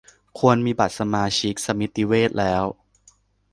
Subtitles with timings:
[0.39, 2.63] ควรมีบัตรสมาชิกสมิติเวชแล้ว